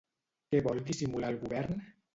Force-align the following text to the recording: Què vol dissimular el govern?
Què 0.55 0.61
vol 0.69 0.81
dissimular 0.89 1.33
el 1.37 1.41
govern? 1.47 1.83